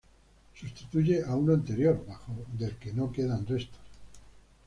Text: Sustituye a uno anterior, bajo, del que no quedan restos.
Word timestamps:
Sustituye 0.55 1.23
a 1.23 1.35
uno 1.35 1.53
anterior, 1.53 2.03
bajo, 2.07 2.43
del 2.57 2.75
que 2.77 2.91
no 2.91 3.11
quedan 3.11 3.45
restos. 3.45 3.85